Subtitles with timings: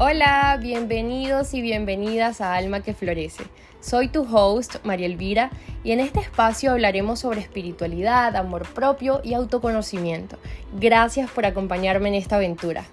[0.00, 3.44] Hola, bienvenidos y bienvenidas a Alma que Florece.
[3.80, 5.50] Soy tu host, María Elvira,
[5.84, 10.36] y en este espacio hablaremos sobre espiritualidad, amor propio y autoconocimiento.
[10.80, 12.84] Gracias por acompañarme en esta aventura.